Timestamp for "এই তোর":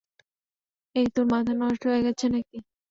0.95-1.25